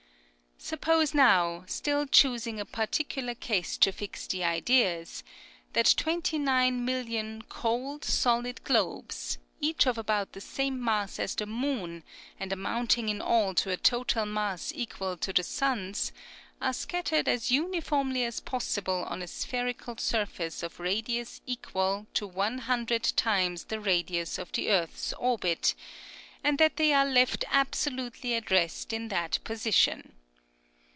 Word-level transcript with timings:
''Suppose 0.71 1.15
now, 1.15 1.65
still 1.67 2.05
choosing 2.05 2.59
a 2.59 2.65
particular 2.65 3.33
case 3.33 3.77
to 3.79 3.91
fix 3.91 4.27
the 4.27 4.43
ideas, 4.43 5.23
Astronomical 5.73 6.37
Society 6.37 6.37
of 6.37 6.45
the 6.45 6.47
Pacific. 6.47 6.47
109 6.53 6.85
that 6.85 6.85
twenty 6.85 6.85
nine 6.85 6.85
million 6.85 7.41
cold, 7.49 8.03
solid 8.05 8.63
globes, 8.63 9.37
each 9.59 9.87
of 9.87 9.97
about 9.97 10.33
the 10.33 10.39
same 10.39 10.81
mass 10.81 11.17
as 11.17 11.33
the 11.33 11.47
moon, 11.47 12.03
and 12.39 12.53
amounting 12.53 13.09
in 13.09 13.21
all 13.21 13.55
to 13.55 13.71
a 13.71 13.75
total 13.75 14.27
mass 14.27 14.71
equal 14.75 15.17
to 15.17 15.33
the 15.33 15.41
sun's, 15.43 16.11
are 16.61 16.73
scattered 16.73 17.27
as 17.27 17.49
uniformly 17.49 18.23
as 18.23 18.39
possible 18.39 19.03
on 19.09 19.23
a 19.23 19.27
spherical 19.27 19.97
sur 19.97 20.27
face 20.27 20.61
of 20.61 20.79
radius 20.79 21.41
equal 21.47 22.05
to 22.13 22.27
one 22.27 22.59
hundred 22.59 23.01
times 23.15 23.63
the 23.65 23.79
radius 23.79 24.37
of 24.37 24.51
the 24.51 24.69
earth's 24.69 25.11
orbit, 25.13 25.73
and 26.43 26.59
that 26.59 26.77
they 26.77 26.93
are 26.93 27.07
left 27.09 27.43
absolutely 27.49 28.35
at 28.35 28.51
rest 28.51 28.93
in 28.93 29.07
that 29.07 29.39
position. 29.43 30.13